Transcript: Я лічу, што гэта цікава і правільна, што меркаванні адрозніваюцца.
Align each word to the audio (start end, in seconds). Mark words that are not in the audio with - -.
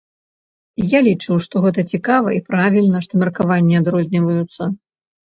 Я 0.91 0.99
лічу, 1.07 1.35
што 1.45 1.55
гэта 1.65 1.83
цікава 1.97 2.29
і 2.37 2.39
правільна, 2.47 3.01
што 3.07 3.13
меркаванні 3.25 3.75
адрозніваюцца. 3.81 4.63